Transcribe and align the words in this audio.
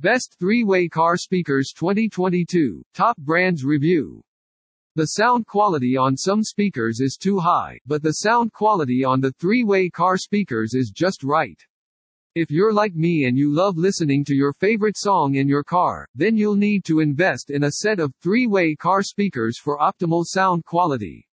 Best 0.00 0.36
Three-Way 0.40 0.88
Car 0.88 1.18
Speakers 1.18 1.74
2022, 1.76 2.82
Top 2.94 3.18
Brands 3.18 3.66
Review. 3.66 4.22
The 4.94 5.08
sound 5.08 5.46
quality 5.46 5.94
on 5.98 6.16
some 6.16 6.42
speakers 6.42 7.00
is 7.00 7.18
too 7.20 7.38
high, 7.38 7.78
but 7.84 8.02
the 8.02 8.12
sound 8.12 8.50
quality 8.54 9.04
on 9.04 9.20
the 9.20 9.32
three-way 9.32 9.90
car 9.90 10.16
speakers 10.16 10.72
is 10.72 10.90
just 10.90 11.22
right. 11.22 11.60
If 12.34 12.50
you're 12.50 12.72
like 12.72 12.94
me 12.94 13.26
and 13.26 13.36
you 13.36 13.52
love 13.52 13.76
listening 13.76 14.24
to 14.24 14.34
your 14.34 14.54
favorite 14.54 14.96
song 14.96 15.34
in 15.34 15.46
your 15.46 15.62
car, 15.62 16.08
then 16.14 16.34
you'll 16.34 16.56
need 16.56 16.86
to 16.86 17.00
invest 17.00 17.50
in 17.50 17.64
a 17.64 17.72
set 17.72 18.00
of 18.00 18.14
three-way 18.22 18.76
car 18.76 19.02
speakers 19.02 19.58
for 19.58 19.76
optimal 19.76 20.24
sound 20.24 20.64
quality. 20.64 21.28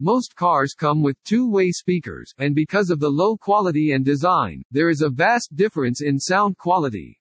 Most 0.00 0.34
cars 0.34 0.74
come 0.76 1.04
with 1.04 1.22
two-way 1.22 1.70
speakers, 1.70 2.34
and 2.38 2.52
because 2.52 2.90
of 2.90 2.98
the 2.98 3.08
low 3.08 3.36
quality 3.36 3.92
and 3.92 4.04
design, 4.04 4.64
there 4.72 4.90
is 4.90 5.02
a 5.02 5.08
vast 5.08 5.54
difference 5.54 6.02
in 6.02 6.18
sound 6.18 6.58
quality. 6.58 7.16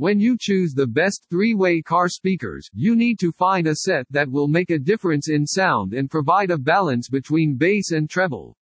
When 0.00 0.18
you 0.18 0.38
choose 0.40 0.72
the 0.72 0.86
best 0.86 1.26
three-way 1.28 1.82
car 1.82 2.08
speakers, 2.08 2.70
you 2.72 2.96
need 2.96 3.18
to 3.18 3.30
find 3.30 3.66
a 3.66 3.76
set 3.76 4.06
that 4.08 4.30
will 4.30 4.48
make 4.48 4.70
a 4.70 4.78
difference 4.78 5.28
in 5.28 5.46
sound 5.46 5.92
and 5.92 6.10
provide 6.10 6.50
a 6.50 6.56
balance 6.56 7.10
between 7.10 7.54
bass 7.54 7.90
and 7.90 8.08
treble. 8.08 8.56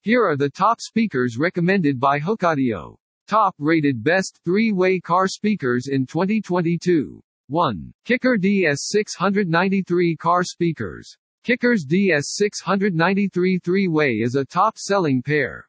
Here 0.00 0.24
are 0.24 0.38
the 0.38 0.48
top 0.48 0.80
speakers 0.80 1.36
recommended 1.36 2.00
by 2.00 2.18
Hooke 2.18 2.44
Audio. 2.44 2.98
Top 3.28 3.54
rated 3.58 4.02
best 4.02 4.40
three-way 4.42 5.00
car 5.00 5.28
speakers 5.28 5.88
in 5.88 6.06
2022. 6.06 7.22
1. 7.48 7.92
Kicker 8.06 8.38
DS693 8.38 10.16
car 10.16 10.42
speakers. 10.42 11.14
Kicker's 11.44 11.84
DS693 11.84 13.62
three-way 13.62 14.12
is 14.12 14.34
a 14.34 14.46
top-selling 14.46 15.20
pair. 15.22 15.66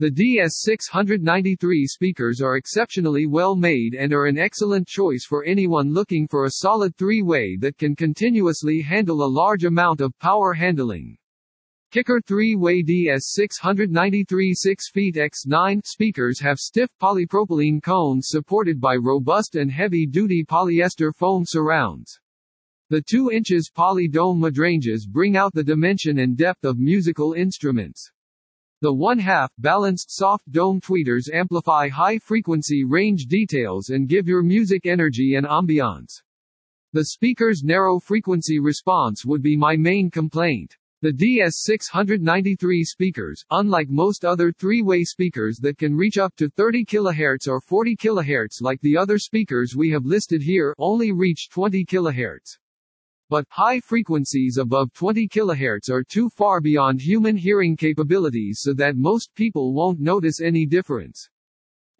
The 0.00 0.10
DS693 0.10 1.84
speakers 1.84 2.40
are 2.40 2.56
exceptionally 2.56 3.26
well 3.26 3.54
made 3.54 3.94
and 3.94 4.14
are 4.14 4.24
an 4.24 4.38
excellent 4.38 4.88
choice 4.88 5.26
for 5.28 5.44
anyone 5.44 5.92
looking 5.92 6.26
for 6.26 6.46
a 6.46 6.52
solid 6.52 6.96
three-way 6.96 7.58
that 7.60 7.76
can 7.76 7.94
continuously 7.94 8.80
handle 8.80 9.22
a 9.22 9.28
large 9.28 9.64
amount 9.64 10.00
of 10.00 10.18
power 10.18 10.54
handling. 10.54 11.18
Kicker 11.90 12.18
3-way 12.26 12.82
DS693 12.82 14.52
6 14.54 14.90
feet 14.90 15.18
x 15.18 15.44
9 15.44 15.82
speakers 15.84 16.40
have 16.40 16.58
stiff 16.58 16.88
polypropylene 16.98 17.82
cones 17.82 18.28
supported 18.30 18.80
by 18.80 18.94
robust 18.94 19.56
and 19.56 19.70
heavy-duty 19.70 20.46
polyester 20.46 21.14
foam 21.14 21.44
surrounds. 21.44 22.18
The 22.88 23.02
2 23.02 23.32
inches 23.32 23.68
poly 23.68 24.08
dome 24.08 24.40
midranges 24.40 25.06
bring 25.06 25.36
out 25.36 25.52
the 25.52 25.62
dimension 25.62 26.20
and 26.20 26.38
depth 26.38 26.64
of 26.64 26.78
musical 26.78 27.34
instruments. 27.34 28.10
The 28.82 28.94
one-half, 28.94 29.52
balanced 29.58 30.10
soft 30.10 30.50
dome 30.50 30.80
tweeters 30.80 31.30
amplify 31.30 31.88
high-frequency 31.90 32.84
range 32.84 33.26
details 33.26 33.90
and 33.90 34.08
give 34.08 34.26
your 34.26 34.42
music 34.42 34.86
energy 34.86 35.34
and 35.34 35.46
ambiance. 35.46 36.22
The 36.94 37.04
speaker's 37.04 37.62
narrow 37.62 37.98
frequency 37.98 38.58
response 38.58 39.26
would 39.26 39.42
be 39.42 39.54
my 39.54 39.76
main 39.76 40.10
complaint. 40.10 40.78
The 41.02 41.12
DS693 41.12 42.82
speakers, 42.84 43.44
unlike 43.50 43.90
most 43.90 44.24
other 44.24 44.50
three-way 44.50 45.04
speakers 45.04 45.58
that 45.58 45.76
can 45.76 45.94
reach 45.94 46.16
up 46.16 46.34
to 46.36 46.48
30 46.48 46.86
kHz 46.86 47.48
or 47.48 47.60
40 47.60 47.96
kHz 47.96 48.62
like 48.62 48.80
the 48.80 48.96
other 48.96 49.18
speakers 49.18 49.76
we 49.76 49.90
have 49.90 50.06
listed 50.06 50.40
here, 50.40 50.74
only 50.78 51.12
reach 51.12 51.50
20 51.50 51.84
kHz. 51.84 52.56
But, 53.30 53.46
high 53.48 53.78
frequencies 53.78 54.56
above 54.56 54.92
20 54.92 55.28
kHz 55.28 55.88
are 55.88 56.02
too 56.02 56.28
far 56.28 56.60
beyond 56.60 57.00
human 57.00 57.36
hearing 57.36 57.76
capabilities 57.76 58.58
so 58.60 58.74
that 58.74 58.96
most 58.96 59.32
people 59.36 59.72
won't 59.72 60.00
notice 60.00 60.40
any 60.40 60.66
difference. 60.66 61.28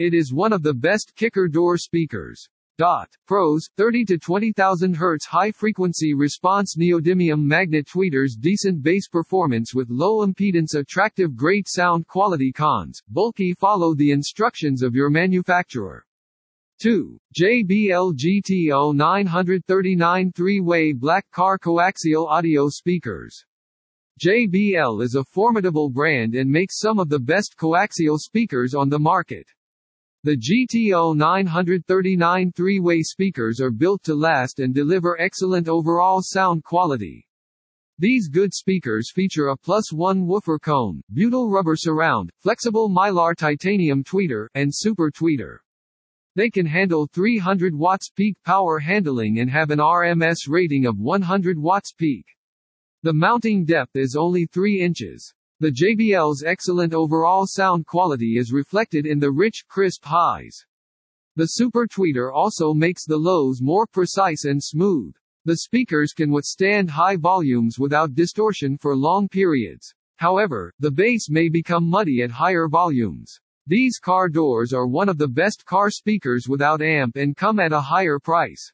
It 0.01 0.13
is 0.13 0.35
one 0.35 0.53
of 0.53 0.65
the 0.65 0.75
best 0.75 1.13
kicker 1.15 1.47
door 1.47 1.79
speakers. 1.79 2.49
Dot. 2.79 3.11
Pros, 3.29 3.69
30 3.77 4.07
to 4.07 4.19
20,000 4.19 4.97
Hz 4.97 5.25
high 5.29 5.53
frequency 5.53 6.15
response 6.15 6.77
neodymium 6.77 7.45
magnet 7.45 7.87
tweeters 7.87 8.33
decent 8.37 8.83
bass 8.83 9.07
performance 9.07 9.73
with 9.73 9.89
low 9.89 10.27
impedance 10.27 10.75
attractive 10.75 11.37
great 11.37 11.69
sound 11.69 12.09
quality 12.09 12.51
cons, 12.51 13.01
bulky 13.09 13.55
follow 13.55 13.95
the 13.95 14.11
instructions 14.11 14.83
of 14.83 14.97
your 14.97 15.11
manufacturer. 15.11 16.05
2. 16.81 17.19
JBL 17.39 18.15
GTO 18.15 18.95
939 18.95 20.33
three-way 20.33 20.95
black 20.95 21.31
car 21.31 21.59
coaxial 21.59 22.27
audio 22.27 22.71
speakers. 22.71 23.45
JBL 24.19 25.03
is 25.03 25.15
a 25.15 25.25
formidable 25.25 25.91
brand 25.91 26.35
and 26.35 26.51
makes 26.51 26.79
some 26.79 26.99
of 26.99 27.11
the 27.11 27.19
best 27.19 27.55
coaxial 27.59 28.17
speakers 28.17 28.75
on 28.75 28.89
the 28.89 28.99
market. 28.99 29.47
The 30.25 30.39
GTO 30.39 31.15
939 31.15 32.53
three-way 32.53 33.03
speakers 33.03 33.61
are 33.61 33.71
built 33.71 34.03
to 34.05 34.15
last 34.15 34.59
and 34.59 34.75
deliver 34.75 35.21
excellent 35.21 35.69
overall 35.69 36.23
sound 36.23 36.65
quality. 36.65 37.27
These 37.99 38.29
good 38.29 38.55
speakers 38.55 39.13
feature 39.15 39.49
a 39.49 39.57
plus 39.59 39.93
one 39.93 40.27
woofer 40.27 40.59
cone, 40.59 41.03
butyl 41.13 41.51
rubber 41.51 41.77
surround, 41.77 42.31
flexible 42.39 42.89
mylar 42.89 43.37
titanium 43.37 44.03
tweeter, 44.03 44.47
and 44.55 44.71
super 44.75 45.11
tweeter. 45.11 45.59
They 46.37 46.49
can 46.49 46.67
handle 46.67 47.09
300 47.13 47.75
watts 47.75 48.09
peak 48.09 48.37
power 48.45 48.79
handling 48.79 49.41
and 49.41 49.51
have 49.51 49.71
an 49.71 49.81
RMS 49.81 50.49
rating 50.49 50.87
of 50.87 50.99
100 50.99 51.59
watts 51.59 51.93
peak. 51.93 52.25
The 53.03 53.13
mounting 53.13 53.65
depth 53.65 53.97
is 53.97 54.15
only 54.15 54.47
3 54.47 54.81
inches. 54.81 55.35
The 55.59 55.73
JBL's 55.73 56.43
excellent 56.43 56.95
overall 56.95 57.47
sound 57.47 57.87
quality 57.87 58.37
is 58.39 58.53
reflected 58.53 59.07
in 59.07 59.19
the 59.19 59.33
rich, 59.33 59.65
crisp 59.69 60.05
highs. 60.05 60.65
The 61.37 61.47
Super 61.47 61.87
Tweeter 61.87 62.33
also 62.33 62.75
makes 62.75 63.05
the 63.05 63.17
lows 63.17 63.61
more 63.61 63.87
precise 63.87 64.45
and 64.45 64.63
smooth. 64.63 65.15
The 65.47 65.57
speakers 65.57 66.13
can 66.13 66.31
withstand 66.31 66.91
high 66.91 67.17
volumes 67.17 67.79
without 67.79 68.15
distortion 68.15 68.79
for 68.79 68.95
long 68.95 69.29
periods. 69.29 69.95
However, 70.17 70.73
the 70.79 70.91
bass 70.91 71.29
may 71.29 71.49
become 71.49 71.89
muddy 71.89 72.23
at 72.23 72.31
higher 72.31 72.69
volumes. 72.69 73.41
These 73.71 74.01
car 74.01 74.29
doors 74.29 74.73
are 74.73 74.89
one 74.89 75.09
of 75.09 75.17
the 75.17 75.29
best 75.29 75.65
car 75.65 75.91
speakers 75.93 76.49
without 76.49 76.83
amp 76.83 77.15
and 77.15 77.37
come 77.37 77.61
at 77.61 77.73
a 77.73 77.81
higher 77.81 78.19
price. 78.19 78.73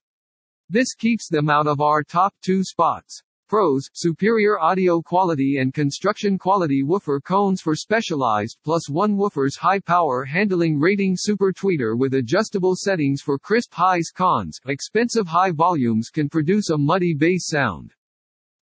This 0.70 0.94
keeps 0.94 1.28
them 1.28 1.50
out 1.50 1.66
of 1.66 1.82
our 1.82 2.02
top 2.02 2.32
two 2.42 2.64
spots. 2.64 3.20
Pros, 3.46 3.90
superior 3.92 4.58
audio 4.58 5.02
quality 5.02 5.58
and 5.58 5.74
construction 5.74 6.38
quality 6.38 6.82
woofer 6.82 7.20
cones 7.20 7.60
for 7.60 7.76
specialized 7.76 8.56
plus 8.64 8.88
one 8.88 9.18
woofer's 9.18 9.56
high 9.56 9.80
power 9.80 10.24
handling 10.24 10.80
rating 10.80 11.14
super 11.14 11.52
tweeter 11.52 11.94
with 11.94 12.14
adjustable 12.14 12.74
settings 12.74 13.20
for 13.20 13.38
crisp 13.38 13.74
highs 13.74 14.10
cons, 14.14 14.58
expensive 14.66 15.26
high 15.26 15.50
volumes 15.50 16.08
can 16.08 16.30
produce 16.30 16.70
a 16.70 16.78
muddy 16.78 17.12
bass 17.12 17.48
sound. 17.48 17.92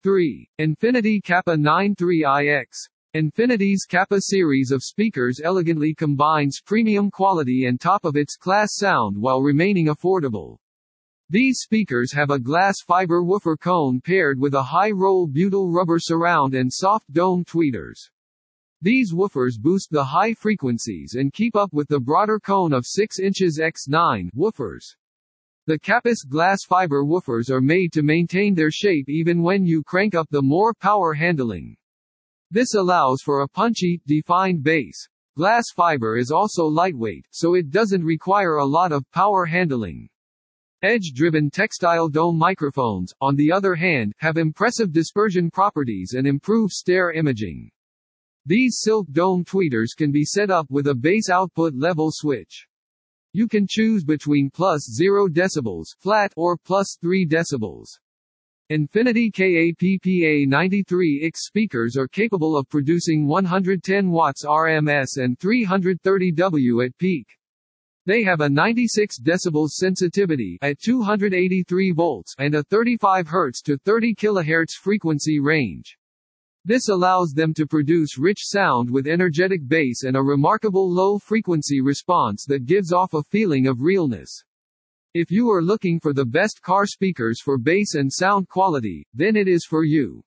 3. 0.03 0.51
Infinity 0.59 1.21
Kappa 1.21 1.55
93iX 1.55 2.67
Infinity's 3.15 3.85
Kappa 3.85 4.21
series 4.21 4.73
of 4.73 4.83
speakers 4.83 5.41
elegantly 5.45 5.95
combines 5.95 6.61
premium 6.61 7.13
quality 7.13 7.67
and 7.67 7.81
top-of-its-class 7.81 8.75
sound 8.75 9.17
while 9.17 9.41
remaining 9.41 9.87
affordable. 9.87 10.57
These 11.31 11.61
speakers 11.61 12.13
have 12.13 12.31
a 12.31 12.41
glass 12.41 12.81
fiber 12.85 13.23
woofer 13.23 13.57
cone 13.57 14.01
paired 14.01 14.41
with 14.41 14.55
a 14.55 14.63
high-roll 14.65 15.29
butyl 15.29 15.71
rubber 15.71 16.01
surround 16.01 16.57
and 16.57 16.73
soft 16.73 17.13
dome 17.13 17.45
tweeters. 17.45 18.01
These 18.83 19.15
woofers 19.15 19.61
boost 19.61 19.93
the 19.93 20.03
high 20.03 20.35
frequencies 20.35 21.15
and 21.15 21.33
keep 21.33 21.55
up 21.55 21.73
with 21.73 21.87
the 21.87 22.01
broader 22.01 22.41
cone 22.41 22.73
of 22.73 22.85
6 22.85 23.21
inches 23.21 23.61
x 23.61 23.87
9 23.87 24.29
woofers. 24.35 24.97
The 25.69 25.79
Kappa's 25.79 26.25
glass 26.29 26.65
fiber 26.65 27.05
woofers 27.05 27.49
are 27.49 27.61
made 27.61 27.93
to 27.93 28.03
maintain 28.03 28.57
their 28.57 28.73
shape 28.73 29.09
even 29.09 29.41
when 29.41 29.65
you 29.65 29.85
crank 29.85 30.17
up 30.17 30.27
the 30.31 30.43
more 30.43 30.75
power 30.75 31.15
handling. 31.15 31.77
This 32.55 32.75
allows 32.75 33.21
for 33.21 33.41
a 33.41 33.49
punchy, 33.49 34.01
defined 34.07 34.63
bass. 34.63 35.09
Glass 35.37 35.65
fiber 35.75 36.17
is 36.17 36.31
also 36.31 36.65
lightweight, 36.65 37.27
so 37.33 37.55
it 37.55 37.71
doesn't 37.71 38.05
require 38.05 38.59
a 38.59 38.65
lot 38.65 38.93
of 38.93 39.11
power 39.11 39.45
handling. 39.45 40.09
Edge-driven 40.81 41.51
textile 41.51 42.09
dome 42.09 42.39
microphones, 42.39 43.13
on 43.21 43.35
the 43.35 43.51
other 43.51 43.75
hand, 43.75 44.13
have 44.19 44.37
impressive 44.37 44.93
dispersion 44.93 45.51
properties 45.51 46.13
and 46.17 46.29
improve 46.29 46.71
stare 46.71 47.11
imaging. 47.11 47.73
These 48.47 48.79
silk 48.83 49.09
dome 49.11 49.45
tweeters 49.45 49.89
can 49.97 50.13
be 50.13 50.25
set 50.25 50.49
up 50.49 50.71
with 50.71 50.87
a 50.87 50.95
bass 50.95 51.31
output 51.31 51.75
level 51.75 52.11
switch. 52.13 52.69
You 53.33 53.49
can 53.49 53.67
choose 53.69 54.05
between 54.05 54.49
plus 54.49 54.89
0 54.95 55.27
decibels 55.27 55.87
flat 55.99 56.33
or 56.37 56.57
plus 56.57 56.99
3 57.01 57.27
decibels. 57.27 57.99
Infinity 58.71 59.31
KAPPA 59.31 60.47
93X 60.49 61.37
speakers 61.37 61.99
are 61.99 62.09
capable 62.09 62.57
of 62.57 62.67
producing 62.71 63.27
110 63.27 64.11
watts 64.11 64.43
RMS 64.43 65.19
and 65.19 65.39
330 65.39 66.33
W 66.33 66.81
at 66.81 66.97
peak. 66.97 67.27
They 68.07 68.23
have 68.23 68.41
a 68.41 68.49
96 68.49 69.21
decibels 69.21 69.73
sensitivity 69.73 70.57
at 70.63 70.81
283 70.81 71.93
volts 71.93 72.35
and 72.39 72.55
a 72.55 72.63
35 72.63 73.27
Hz 73.27 73.63
to 73.65 73.77
30 73.77 74.15
kHz 74.15 74.71
frequency 74.81 75.41
range. 75.41 75.99
This 76.65 76.89
allows 76.89 77.33
them 77.35 77.53
to 77.55 77.67
produce 77.67 78.17
rich 78.17 78.41
sound 78.41 78.89
with 78.89 79.07
energetic 79.07 79.69
bass 79.69 80.05
and 80.05 80.17
a 80.17 80.23
remarkable 80.23 80.91
low 80.91 81.19
frequency 81.19 81.83
response 81.83 82.47
that 82.47 82.65
gives 82.65 82.95
off 82.95 83.13
a 83.13 83.23
feeling 83.25 83.67
of 83.67 83.83
realness. 83.83 84.43
If 85.15 85.31
you 85.31 85.49
are 85.53 85.63
looking 85.63 86.01
for 86.01 86.13
the 86.13 86.25
best 86.25 86.61
car 86.61 86.87
speakers 86.87 87.41
for 87.41 87.57
bass 87.57 87.95
and 87.95 88.13
sound 88.13 88.49
quality, 88.49 89.07
then 89.15 89.37
it 89.37 89.47
is 89.47 89.65
for 89.65 89.85
you. 89.85 90.25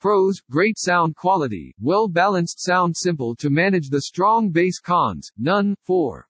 Pros, 0.00 0.40
great 0.50 0.76
sound 0.76 1.14
quality, 1.14 1.72
well-balanced 1.80 2.60
sound 2.60 2.96
simple 2.96 3.36
to 3.36 3.48
manage 3.48 3.90
the 3.90 4.02
strong 4.02 4.50
bass 4.50 4.80
cons, 4.80 5.30
none, 5.38 5.76
4. 5.84 6.26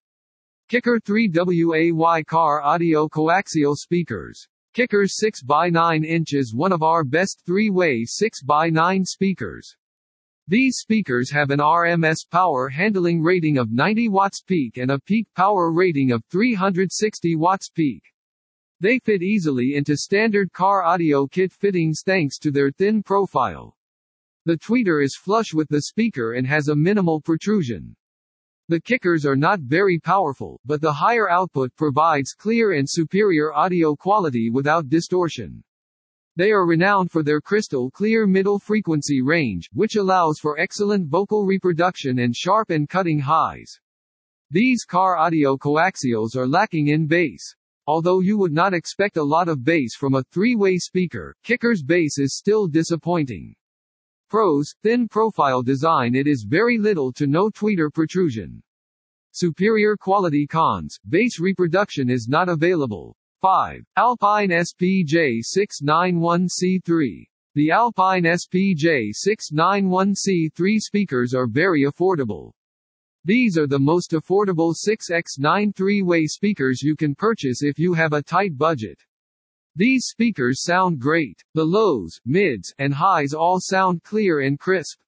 Kicker 0.69 1.01
3WAY 1.01 2.27
car 2.27 2.61
audio 2.61 3.09
coaxial 3.09 3.75
speakers. 3.75 4.47
Kicker 4.75 5.07
6x9 5.07 6.05
inches 6.05 6.53
one 6.55 6.73
of 6.73 6.83
our 6.83 7.05
best 7.05 7.43
three-way 7.47 8.05
6x9 8.05 9.07
speakers. 9.07 9.75
These 10.51 10.79
speakers 10.79 11.31
have 11.31 11.51
an 11.51 11.59
RMS 11.59 12.21
power 12.31 12.71
handling 12.71 13.21
rating 13.21 13.59
of 13.59 13.71
90 13.71 14.09
watts 14.09 14.41
peak 14.41 14.79
and 14.79 14.91
a 14.91 14.99
peak 14.99 15.27
power 15.35 15.71
rating 15.71 16.11
of 16.11 16.25
360 16.31 17.37
watts 17.37 17.69
peak. 17.69 18.03
They 18.81 18.99
fit 18.99 19.21
easily 19.23 19.75
into 19.75 19.95
standard 19.95 20.51
car 20.55 20.83
audio 20.83 21.27
kit 21.27 21.53
fittings 21.53 22.01
thanks 22.03 22.39
to 22.39 22.51
their 22.51 22.71
thin 22.71 23.03
profile. 23.03 23.77
The 24.47 24.57
tweeter 24.57 25.05
is 25.05 25.19
flush 25.23 25.53
with 25.53 25.69
the 25.69 25.83
speaker 25.83 26.33
and 26.33 26.47
has 26.47 26.69
a 26.69 26.75
minimal 26.75 27.21
protrusion. 27.21 27.95
The 28.69 28.81
kickers 28.81 29.27
are 29.27 29.37
not 29.37 29.61
very 29.61 29.99
powerful, 29.99 30.63
but 30.65 30.81
the 30.81 30.95
higher 30.95 31.29
output 31.29 31.77
provides 31.77 32.33
clear 32.33 32.73
and 32.73 32.89
superior 32.89 33.53
audio 33.53 33.95
quality 33.95 34.49
without 34.49 34.89
distortion. 34.89 35.63
They 36.39 36.53
are 36.53 36.65
renowned 36.65 37.11
for 37.11 37.25
their 37.25 37.41
crystal 37.41 37.91
clear 37.91 38.25
middle 38.25 38.61
frequency 38.61 39.23
range, 39.23 39.69
which 39.73 39.97
allows 39.97 40.39
for 40.39 40.57
excellent 40.57 41.09
vocal 41.09 41.45
reproduction 41.45 42.21
and 42.21 42.33
sharp 42.33 42.71
and 42.71 42.89
cutting 42.89 43.19
highs. 43.19 43.81
These 44.49 44.85
car 44.85 45.17
audio 45.17 45.57
coaxials 45.57 46.37
are 46.37 46.47
lacking 46.47 46.91
in 46.91 47.09
bass. 47.09 47.57
Although 47.89 48.21
you 48.21 48.39
would 48.39 48.53
not 48.53 48.73
expect 48.73 49.17
a 49.17 49.23
lot 49.25 49.49
of 49.49 49.65
bass 49.65 49.97
from 49.97 50.15
a 50.15 50.23
three-way 50.31 50.79
speaker, 50.79 51.35
Kicker's 51.43 51.83
bass 51.83 52.19
is 52.21 52.39
still 52.39 52.69
disappointing. 52.69 53.57
Pros, 54.31 54.73
thin 54.85 55.09
profile 55.09 55.61
design 55.61 56.15
it 56.15 56.29
is 56.29 56.47
very 56.49 56.79
little 56.79 57.13
to 57.15 57.27
no 57.27 57.51
tweeter 57.51 57.93
protrusion. 57.93 58.63
Superior 59.33 59.97
quality 59.97 60.47
cons, 60.47 61.01
bass 61.09 61.41
reproduction 61.41 62.09
is 62.09 62.29
not 62.29 62.49
available. 62.49 63.17
5. 63.41 63.85
Alpine 63.97 64.51
SPJ691C3. 64.51 67.27
The 67.55 67.71
Alpine 67.71 68.25
SPJ691C3 68.25 70.79
speakers 70.79 71.35
are 71.35 71.47
very 71.47 71.85
affordable. 71.85 72.53
These 73.25 73.57
are 73.57 73.69
the 73.69 73.79
most 73.79 74.11
affordable 74.11 74.75
6x9 74.75 75.77
three-way 75.77 76.27
speakers 76.27 76.83
you 76.83 76.97
can 76.97 77.15
purchase 77.15 77.63
if 77.63 77.79
you 77.79 77.95
have 77.95 78.13
a 78.13 78.23
tight 78.23 78.59
budget. 78.59 79.01
These 79.77 80.07
speakers 80.07 80.65
sound 80.65 80.99
great. 80.99 81.41
The 81.55 81.65
lows, 81.65 82.21
mids, 82.25 82.75
and 82.79 82.93
highs 82.93 83.35
all 83.35 83.61
sound 83.61 84.03
clear 84.03 84.41
and 84.41 84.59
crisp. 84.59 84.99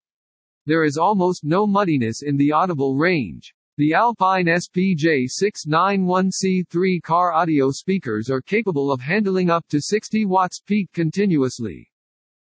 There 0.67 0.85
is 0.85 0.97
almost 0.97 1.43
no 1.43 1.67
muddiness 1.67 2.23
in 2.23 2.37
the 2.37 2.53
audible 2.53 2.97
range. 2.97 3.53
The 3.81 3.95
Alpine 3.95 4.45
SPJ691C3 4.45 7.03
car 7.03 7.33
audio 7.33 7.71
speakers 7.71 8.29
are 8.29 8.43
capable 8.43 8.93
of 8.93 9.01
handling 9.01 9.49
up 9.49 9.67
to 9.69 9.81
60 9.81 10.27
watts 10.27 10.61
peak 10.61 10.93
continuously. 10.93 11.91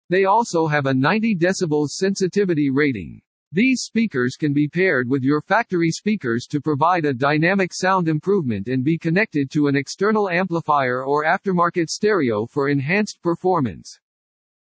They 0.10 0.24
also 0.24 0.68
have 0.68 0.86
a 0.86 0.94
90 0.94 1.36
decibels 1.36 1.90
sensitivity 1.90 2.70
rating. 2.70 3.22
These 3.52 3.82
speakers 3.82 4.38
can 4.38 4.54
be 4.54 4.70
paired 4.70 5.10
with 5.10 5.22
your 5.22 5.42
factory 5.42 5.92
speakers 5.92 6.48
to 6.50 6.62
provide 6.62 7.04
a 7.04 7.14
dynamic 7.14 7.74
sound 7.74 8.08
improvement 8.08 8.70
and 8.70 8.82
be 8.82 8.98
connected 8.98 9.52
to 9.52 9.68
an 9.68 9.76
external 9.76 10.30
amplifier 10.30 11.04
or 11.04 11.26
aftermarket 11.26 11.90
stereo 11.90 12.46
for 12.46 12.70
enhanced 12.70 13.22
performance. 13.22 14.00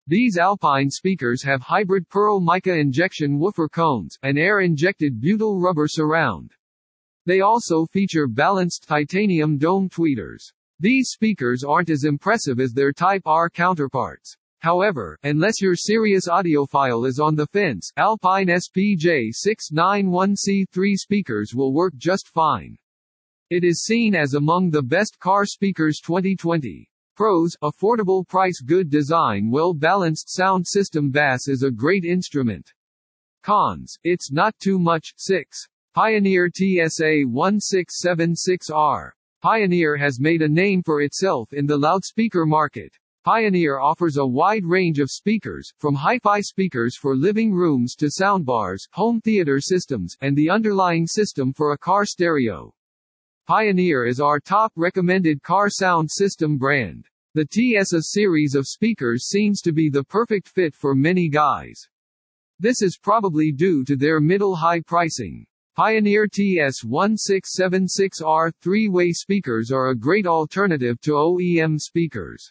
These 0.06 0.36
Alpine 0.36 0.90
speakers 0.90 1.42
have 1.44 1.62
hybrid 1.62 2.06
pearl 2.10 2.38
mica 2.38 2.74
injection 2.74 3.38
woofer 3.38 3.70
cones, 3.70 4.18
and 4.22 4.38
air-injected 4.38 5.18
butyl 5.18 5.58
rubber 5.58 5.88
surround. 5.88 6.52
They 7.24 7.40
also 7.40 7.86
feature 7.86 8.28
balanced 8.28 8.86
titanium 8.86 9.56
dome 9.56 9.88
tweeters. 9.88 10.42
These 10.78 11.08
speakers 11.08 11.64
aren't 11.64 11.88
as 11.88 12.04
impressive 12.04 12.60
as 12.60 12.74
their 12.74 12.92
Type 12.92 13.22
R 13.24 13.48
counterparts. 13.48 14.36
However, 14.58 15.18
unless 15.22 15.62
your 15.62 15.74
serious 15.74 16.28
audiophile 16.28 17.08
is 17.08 17.18
on 17.18 17.34
the 17.34 17.46
fence, 17.46 17.90
Alpine 17.96 18.48
SPJ 18.48 19.30
691C3 19.72 20.96
speakers 20.96 21.54
will 21.54 21.72
work 21.72 21.94
just 21.96 22.28
fine. 22.28 22.76
It 23.48 23.64
is 23.64 23.84
seen 23.84 24.14
as 24.14 24.34
among 24.34 24.68
the 24.68 24.82
best 24.82 25.18
car 25.18 25.46
speakers 25.46 26.00
2020. 26.04 26.90
Pros, 27.16 27.56
affordable 27.62 28.26
price 28.26 28.60
good 28.60 28.90
design 28.90 29.48
well-balanced 29.48 30.28
sound 30.34 30.66
system 30.66 31.12
bass 31.12 31.46
is 31.46 31.62
a 31.62 31.70
great 31.70 32.04
instrument. 32.04 32.72
Cons, 33.44 33.96
it's 34.02 34.32
not 34.32 34.58
too 34.58 34.80
much, 34.80 35.12
6. 35.18 35.68
Pioneer 35.94 36.50
TSA 36.52 37.22
1676R. 37.28 39.10
Pioneer 39.40 39.96
has 39.96 40.18
made 40.18 40.42
a 40.42 40.48
name 40.48 40.82
for 40.82 41.02
itself 41.02 41.52
in 41.52 41.66
the 41.66 41.78
loudspeaker 41.78 42.46
market. 42.46 42.92
Pioneer 43.22 43.78
offers 43.78 44.16
a 44.16 44.26
wide 44.26 44.64
range 44.64 44.98
of 44.98 45.08
speakers, 45.08 45.72
from 45.78 45.94
hi-fi 45.94 46.40
speakers 46.40 46.96
for 46.96 47.14
living 47.14 47.52
rooms 47.52 47.94
to 47.94 48.06
soundbars, 48.06 48.88
home 48.92 49.20
theater 49.20 49.60
systems, 49.60 50.16
and 50.20 50.36
the 50.36 50.50
underlying 50.50 51.06
system 51.06 51.52
for 51.52 51.74
a 51.74 51.78
car 51.78 52.04
stereo. 52.04 52.74
Pioneer 53.46 54.06
is 54.06 54.20
our 54.20 54.40
top 54.40 54.72
recommended 54.74 55.42
car 55.42 55.68
sound 55.68 56.10
system 56.10 56.56
brand. 56.56 57.04
The 57.34 57.46
TSA 57.50 58.00
series 58.00 58.54
of 58.54 58.66
speakers 58.66 59.28
seems 59.28 59.60
to 59.60 59.70
be 59.70 59.90
the 59.90 60.02
perfect 60.02 60.48
fit 60.48 60.74
for 60.74 60.94
many 60.94 61.28
guys. 61.28 61.86
This 62.58 62.80
is 62.80 62.96
probably 62.96 63.52
due 63.52 63.84
to 63.84 63.96
their 63.96 64.18
middle-high 64.18 64.80
pricing. 64.86 65.44
Pioneer 65.76 66.26
TS1676R 66.26 68.50
three-way 68.62 69.12
speakers 69.12 69.70
are 69.70 69.90
a 69.90 69.94
great 69.94 70.26
alternative 70.26 70.98
to 71.02 71.10
OEM 71.10 71.78
speakers. 71.78 72.50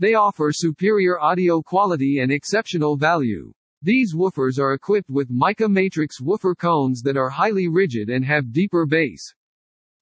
They 0.00 0.12
offer 0.12 0.50
superior 0.52 1.18
audio 1.18 1.62
quality 1.62 2.18
and 2.18 2.30
exceptional 2.30 2.98
value. 2.98 3.54
These 3.80 4.14
woofers 4.14 4.58
are 4.58 4.74
equipped 4.74 5.08
with 5.08 5.30
mica 5.30 5.66
matrix 5.66 6.20
woofer 6.20 6.54
cones 6.54 7.00
that 7.04 7.16
are 7.16 7.30
highly 7.30 7.68
rigid 7.68 8.10
and 8.10 8.22
have 8.22 8.52
deeper 8.52 8.84
bass. 8.84 9.32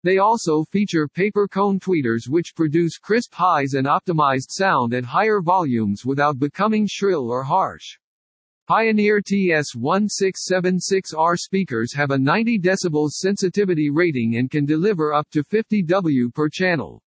They 0.04 0.18
also 0.18 0.62
feature 0.62 1.08
paper 1.08 1.48
cone 1.48 1.80
tweeters 1.80 2.28
which 2.28 2.54
produce 2.54 2.98
crisp 2.98 3.34
highs 3.34 3.74
and 3.74 3.86
optimized 3.86 4.50
sound 4.50 4.94
at 4.94 5.04
higher 5.04 5.40
volumes 5.40 6.06
without 6.06 6.38
becoming 6.38 6.86
shrill 6.88 7.28
or 7.30 7.42
harsh. 7.42 7.98
Pioneer 8.68 9.20
TS1676R 9.20 11.36
speakers 11.38 11.92
have 11.94 12.12
a 12.12 12.18
90 12.18 12.60
decibels 12.60 13.12
sensitivity 13.12 13.90
rating 13.90 14.36
and 14.36 14.50
can 14.50 14.66
deliver 14.66 15.14
up 15.14 15.28
to 15.30 15.42
50 15.42 15.82
W 15.82 16.30
per 16.30 16.48
channel. 16.48 17.02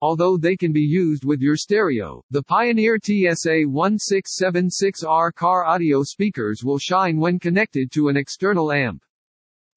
Although 0.00 0.36
they 0.36 0.56
can 0.56 0.72
be 0.72 0.82
used 0.82 1.24
with 1.24 1.40
your 1.40 1.56
stereo, 1.56 2.22
the 2.30 2.42
Pioneer 2.42 2.98
TSA1676R 2.98 5.34
car 5.34 5.64
audio 5.64 6.02
speakers 6.02 6.62
will 6.62 6.78
shine 6.78 7.16
when 7.16 7.38
connected 7.38 7.90
to 7.92 8.08
an 8.08 8.16
external 8.16 8.70
amp. 8.70 9.02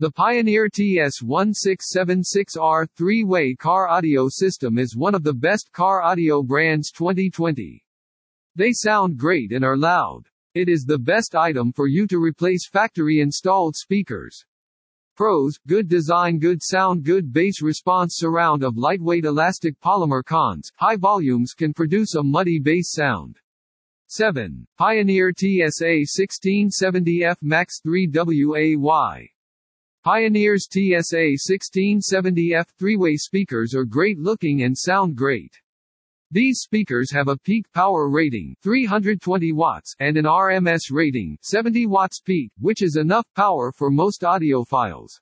The 0.01 0.09
Pioneer 0.09 0.67
TS1676R 0.67 2.89
three-way 2.97 3.53
car 3.53 3.87
audio 3.87 4.27
system 4.29 4.79
is 4.79 4.97
one 4.97 5.13
of 5.13 5.21
the 5.21 5.31
best 5.31 5.71
car 5.71 6.01
audio 6.01 6.41
brands 6.41 6.89
2020. 6.89 7.85
They 8.55 8.71
sound 8.71 9.15
great 9.15 9.51
and 9.51 9.63
are 9.63 9.77
loud. 9.77 10.23
It 10.55 10.69
is 10.69 10.85
the 10.85 10.97
best 10.97 11.35
item 11.35 11.71
for 11.71 11.85
you 11.85 12.07
to 12.07 12.17
replace 12.17 12.67
factory-installed 12.67 13.75
speakers. 13.75 14.43
Pros, 15.15 15.59
good 15.67 15.87
design 15.87 16.39
good 16.39 16.63
sound 16.63 17.03
good 17.03 17.31
bass 17.31 17.61
response 17.61 18.15
surround 18.17 18.63
of 18.63 18.77
lightweight 18.77 19.25
elastic 19.25 19.79
polymer 19.81 20.25
cons, 20.25 20.71
high 20.77 20.95
volumes 20.95 21.53
can 21.53 21.75
produce 21.75 22.15
a 22.15 22.23
muddy 22.23 22.57
bass 22.57 22.91
sound. 22.91 23.37
7. 24.07 24.65
Pioneer 24.79 25.31
TSA 25.31 26.05
1670F 26.09 27.35
Max 27.43 27.81
3WAY 27.85 29.27
Pioneer's 30.03 30.67
TSA 30.67 31.37
1670F 31.37 32.65
three-way 32.79 33.15
speakers 33.17 33.75
are 33.75 33.85
great 33.85 34.17
looking 34.17 34.63
and 34.63 34.75
sound 34.75 35.15
great. 35.15 35.55
These 36.31 36.61
speakers 36.61 37.11
have 37.11 37.27
a 37.27 37.37
peak 37.37 37.71
power 37.71 38.09
rating 38.09 38.55
320 38.63 39.51
watts 39.51 39.95
and 39.99 40.17
an 40.17 40.25
RMS 40.25 40.89
rating 40.89 41.37
70 41.43 41.85
watts 41.85 42.19
peak, 42.19 42.51
which 42.59 42.81
is 42.81 42.95
enough 42.95 43.27
power 43.35 43.71
for 43.71 43.91
most 43.91 44.23
audiophiles. 44.23 45.19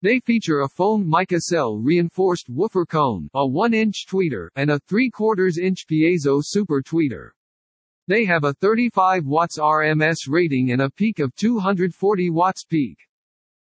They 0.00 0.20
feature 0.20 0.60
a 0.60 0.68
foam 0.68 1.08
mica 1.08 1.40
cell 1.40 1.76
reinforced 1.76 2.48
woofer 2.48 2.86
cone, 2.86 3.28
a 3.34 3.40
1-inch 3.40 4.06
tweeter, 4.08 4.48
and 4.54 4.70
a 4.70 4.78
3 4.86 5.10
quarters 5.10 5.58
inch 5.58 5.86
piezo 5.90 6.40
super 6.40 6.80
tweeter. 6.80 7.30
They 8.06 8.24
have 8.24 8.44
a 8.44 8.54
35 8.54 9.26
watts 9.26 9.58
RMS 9.58 10.28
rating 10.28 10.70
and 10.70 10.82
a 10.82 10.90
peak 10.90 11.18
of 11.18 11.34
240 11.34 12.30
watts 12.30 12.64
peak. 12.64 12.96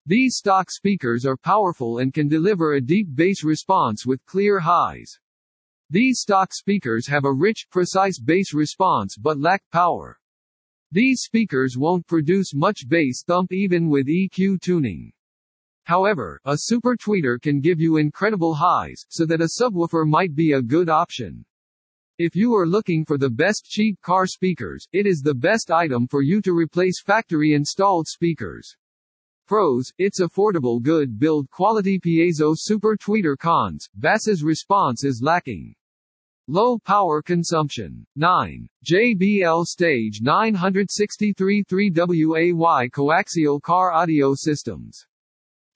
These 0.05 0.37
stock 0.37 0.69
speakers 0.69 1.25
are 1.25 1.35
powerful 1.35 1.97
and 1.97 2.13
can 2.13 2.27
deliver 2.27 2.73
a 2.73 2.81
deep 2.81 3.07
bass 3.15 3.43
response 3.43 4.05
with 4.05 4.25
clear 4.27 4.59
highs. 4.59 5.19
These 5.89 6.19
stock 6.19 6.53
speakers 6.53 7.07
have 7.07 7.25
a 7.25 7.33
rich, 7.33 7.65
precise 7.71 8.19
bass 8.19 8.53
response 8.53 9.17
but 9.17 9.39
lack 9.39 9.63
power. 9.71 10.19
These 10.91 11.21
speakers 11.21 11.75
won't 11.75 12.05
produce 12.05 12.53
much 12.53 12.87
bass 12.87 13.23
thump 13.25 13.51
even 13.51 13.89
with 13.89 14.07
EQ 14.07 14.61
tuning. 14.61 15.11
However, 15.89 16.39
a 16.45 16.55
super 16.55 16.95
tweeter 16.95 17.41
can 17.41 17.61
give 17.61 17.79
you 17.79 17.97
incredible 17.97 18.53
highs, 18.53 19.03
so 19.09 19.25
that 19.25 19.41
a 19.41 19.49
subwoofer 19.59 20.07
might 20.07 20.35
be 20.35 20.51
a 20.51 20.61
good 20.61 20.87
option. 20.87 21.43
If 22.19 22.35
you 22.35 22.53
are 22.53 22.67
looking 22.67 23.03
for 23.03 23.17
the 23.17 23.31
best 23.31 23.65
cheap 23.65 23.99
car 24.01 24.27
speakers, 24.27 24.87
it 24.93 25.07
is 25.07 25.21
the 25.21 25.33
best 25.33 25.71
item 25.71 26.05
for 26.05 26.21
you 26.21 26.43
to 26.43 26.53
replace 26.53 27.01
factory 27.01 27.53
installed 27.53 28.07
speakers. 28.07 28.71
Pros, 29.47 29.91
it's 29.97 30.21
affordable 30.21 30.79
good 30.79 31.17
build 31.17 31.49
quality 31.49 31.97
piezo 31.97 32.53
super 32.55 32.95
tweeter 32.95 33.35
cons, 33.35 33.89
bass's 33.95 34.43
response 34.43 35.03
is 35.03 35.23
lacking. 35.23 35.73
Low 36.47 36.77
power 36.77 37.23
consumption. 37.23 38.05
9. 38.15 38.69
JBL 38.85 39.65
Stage 39.65 40.19
963 40.21 41.63
3WAY 41.63 42.91
coaxial 42.91 43.59
car 43.59 43.91
audio 43.91 44.35
systems. 44.35 45.07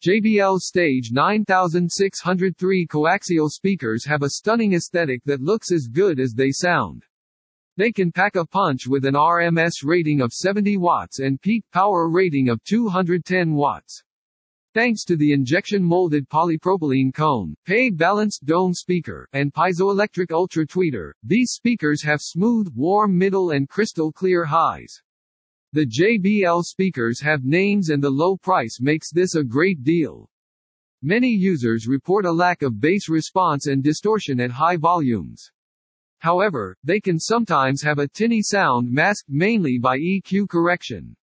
JBL 0.03 0.59
Stage 0.59 1.11
9603 1.13 2.87
coaxial 2.87 3.49
speakers 3.49 4.05
have 4.05 4.21
a 4.21 4.31
stunning 4.31 4.73
aesthetic 4.73 5.23
that 5.23 5.39
looks 5.39 5.71
as 5.71 5.87
good 5.87 6.19
as 6.19 6.33
they 6.33 6.51
sound. 6.51 7.05
They 7.77 7.93
can 7.93 8.11
pack 8.11 8.35
a 8.35 8.45
punch 8.45 8.85
with 8.85 9.05
an 9.05 9.13
RMS 9.13 9.75
rating 9.81 10.19
of 10.19 10.33
70 10.33 10.75
watts 10.75 11.19
and 11.19 11.41
peak 11.41 11.63
power 11.71 12.09
rating 12.09 12.49
of 12.49 12.61
210 12.65 13.53
watts. 13.53 14.03
Thanks 14.73 15.05
to 15.05 15.15
the 15.15 15.31
injection 15.31 15.81
molded 15.81 16.27
polypropylene 16.27 17.13
cone, 17.13 17.55
PAE 17.65 17.91
balanced 17.93 18.43
dome 18.43 18.73
speaker, 18.73 19.25
and 19.31 19.53
piezoelectric 19.53 20.33
ultra 20.33 20.67
tweeter, 20.67 21.13
these 21.23 21.51
speakers 21.51 22.03
have 22.03 22.19
smooth, 22.19 22.67
warm 22.75 23.17
middle 23.17 23.51
and 23.51 23.69
crystal 23.69 24.11
clear 24.11 24.43
highs. 24.43 25.01
The 25.73 25.87
JBL 25.87 26.63
speakers 26.65 27.19
have 27.21 27.45
names 27.45 27.89
and 27.89 28.03
the 28.03 28.11
low 28.11 28.37
price 28.37 28.77
makes 28.79 29.11
this 29.11 29.33
a 29.33 29.43
great 29.43 29.83
deal. 29.83 30.29
Many 31.01 31.29
users 31.29 31.87
report 31.87 32.27
a 32.27 32.31
lack 32.31 32.61
of 32.61 32.79
bass 32.79 33.09
response 33.09 33.65
and 33.65 33.83
distortion 33.83 34.39
at 34.39 34.51
high 34.51 34.77
volumes. 34.77 35.49
However, 36.19 36.77
they 36.83 36.99
can 36.99 37.19
sometimes 37.19 37.81
have 37.81 37.97
a 37.97 38.07
tinny 38.07 38.43
sound 38.43 38.91
masked 38.91 39.31
mainly 39.31 39.79
by 39.79 39.97
EQ 39.97 40.47
correction. 40.47 41.15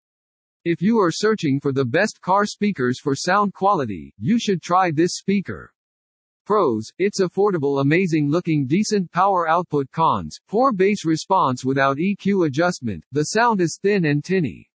If 0.66 0.82
you 0.82 0.98
are 0.98 1.12
searching 1.12 1.60
for 1.60 1.72
the 1.72 1.86
best 1.86 2.20
car 2.20 2.48
speakers 2.48 3.00
for 3.00 3.16
sound 3.16 3.54
quality, 3.54 4.16
you 4.18 4.40
should 4.40 4.64
try 4.64 4.90
this 4.90 5.18
speaker. 5.18 5.72
Pros, 6.50 6.92
it's 6.98 7.22
affordable 7.22 7.82
amazing 7.82 8.28
looking 8.28 8.66
decent 8.66 9.12
power 9.12 9.48
output 9.48 9.88
Cons, 9.92 10.40
poor 10.48 10.74
bass 10.74 11.06
response 11.06 11.64
without 11.64 11.98
EQ 11.98 12.48
adjustment, 12.48 13.06
the 13.12 13.22
sound 13.26 13.62
is 13.62 13.78
thin 13.80 14.06
and 14.06 14.24
tinny. 14.24 14.68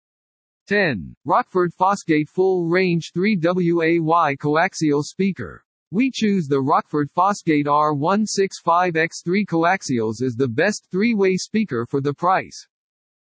10. 0.68 1.16
Rockford 1.24 1.72
Fosgate 1.76 2.28
Full 2.28 2.68
Range 2.68 3.10
3WAY 3.12 4.38
Coaxial 4.38 5.02
Speaker. 5.02 5.64
We 5.90 6.12
choose 6.14 6.46
the 6.46 6.60
Rockford 6.60 7.10
Fosgate 7.10 7.66
R165X3 7.66 9.44
coaxials 9.44 10.22
as 10.22 10.36
the 10.36 10.46
best 10.46 10.86
three-way 10.92 11.36
speaker 11.36 11.88
for 11.90 12.00
the 12.00 12.14
price. 12.14 12.68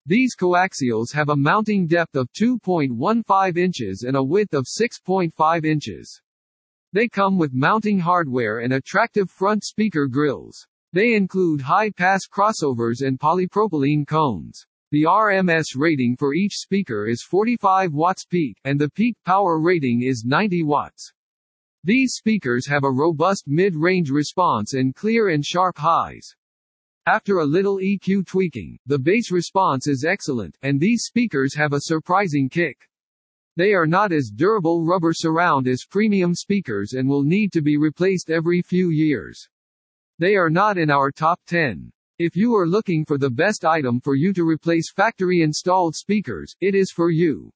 These 0.04 0.34
coaxials 0.34 1.12
have 1.12 1.28
a 1.28 1.37
mounting 1.37 1.87
depth 1.87 2.16
of 2.16 2.28
2.15 2.32 3.56
inches 3.56 4.02
and 4.02 4.16
a 4.16 4.25
width 4.25 4.52
of 4.52 4.66
6.5 4.66 5.64
inches. 5.64 6.20
They 6.94 7.08
come 7.08 7.38
with 7.38 7.54
mounting 7.54 7.99
hardware 7.99 8.58
and 8.58 8.75
attractive 8.75 9.30
front 9.30 9.64
speaker 9.64 10.06
grills. 10.06 10.66
They 10.92 11.14
include 11.14 11.62
high-pass 11.62 12.26
crossovers 12.30 13.00
and 13.00 13.18
polypropylene 13.18 14.06
cones. 14.06 14.66
The 14.90 15.04
RMS 15.04 15.68
rating 15.75 16.16
for 16.16 16.34
each 16.34 16.52
speaker 16.56 17.06
is 17.06 17.22
45 17.22 17.94
watts 17.94 18.26
peak, 18.26 18.58
and 18.64 18.78
the 18.78 18.90
peak 18.90 19.16
power 19.25 19.58
rating 19.58 20.02
is 20.02 20.26
90 20.26 20.64
watts. 20.64 21.11
These 21.82 22.12
speakers 22.12 22.68
have 22.68 22.84
a 22.84 22.90
robust 22.90 23.44
mid-range 23.46 24.11
response 24.11 24.75
and 24.75 24.94
clear 24.94 25.30
and 25.30 25.42
sharp 25.42 25.78
highs. 25.78 26.37
After 27.06 27.38
a 27.38 27.46
little 27.46 27.78
EQ 27.78 28.26
tweaking, 28.26 28.78
the 28.84 28.99
bass 28.99 29.30
response 29.30 29.88
is 29.88 30.04
excellent, 30.04 30.58
and 30.61 30.78
these 30.78 31.04
speakers 31.04 31.54
have 31.56 31.72
a 31.72 31.80
surprising 31.80 32.50
kick. 32.50 32.87
They 33.56 33.75
are 33.75 33.87
not 33.87 34.12
as 34.12 34.30
durable 34.35 34.85
rubber 34.85 35.12
surround 35.12 35.68
as 35.68 35.85
premium 35.85 36.35
speakers 36.35 36.94
and 36.94 37.09
will 37.09 37.23
need 37.23 37.52
to 37.52 37.61
be 37.61 37.76
replaced 37.76 38.30
every 38.30 38.62
few 38.62 38.88
years. 38.88 39.47
They 40.18 40.37
are 40.37 40.49
not 40.49 40.78
in 40.78 40.90
our 40.90 41.11
top 41.11 41.38
10. 41.47 41.92
If 42.18 42.35
you 42.35 42.54
are 42.54 42.66
looking 42.66 43.04
for 43.04 43.18
the 43.18 43.28
best 43.28 43.64
item 43.64 44.00
for 44.00 44.14
you 44.14 44.32
to 44.35 44.44
replace 44.44 44.92
factory 44.92 45.42
installed 45.42 45.94
speakers, 45.94 46.54
it 46.61 46.75
is 46.75 46.92
for 46.92 47.11
you. 47.11 47.52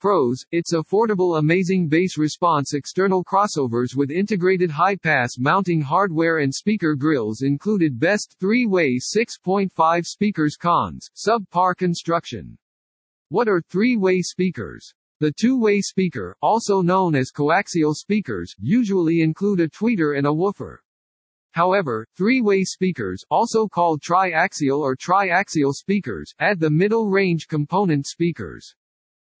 Pros, 0.00 0.44
its 0.52 0.72
affordable 0.72 1.38
amazing 1.38 1.88
bass 1.88 2.16
response 2.16 2.72
external 2.72 3.24
crossovers 3.24 3.96
with 3.96 4.12
integrated 4.12 4.70
high-pass 4.70 5.38
mounting 5.38 5.80
hardware 5.80 6.38
and 6.38 6.54
speaker 6.54 6.94
grills 6.94 7.42
included 7.42 7.98
best 7.98 8.36
three-way 8.38 8.96
6.5 8.96 10.04
speakers 10.06 10.56
cons, 10.56 11.10
subpar 11.16 11.76
construction. 11.76 12.56
What 13.30 13.48
are 13.48 13.60
three-way 13.60 14.22
speakers? 14.22 14.94
The 15.20 15.32
two-way 15.32 15.80
speaker, 15.80 16.36
also 16.42 16.80
known 16.80 17.16
as 17.16 17.32
coaxial 17.32 17.92
speakers, 17.92 18.54
usually 18.60 19.20
include 19.20 19.58
a 19.58 19.68
tweeter 19.68 20.16
and 20.16 20.28
a 20.28 20.32
woofer. 20.32 20.80
However, 21.50 22.06
three-way 22.16 22.62
speakers, 22.62 23.24
also 23.28 23.66
called 23.66 24.00
triaxial 24.00 24.78
or 24.78 24.94
triaxial 24.94 25.74
speakers, 25.74 26.32
add 26.38 26.60
the 26.60 26.70
middle-range 26.70 27.48
component 27.48 28.06
speakers. 28.06 28.76